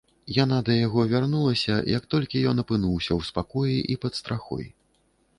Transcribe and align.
Яна 0.43 0.57
да 0.67 0.75
яго 0.75 1.01
вярнулася, 1.09 1.75
як 1.97 2.07
толькі 2.13 2.41
ён 2.51 2.61
апынуўся 2.63 3.11
ў 3.19 3.27
спакоі 3.29 3.77
і 3.97 3.99
пад 4.07 4.13
страхой. 4.21 4.65